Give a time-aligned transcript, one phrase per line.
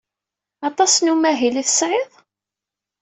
[0.67, 2.11] Aṭas n umahil ay tesɛid?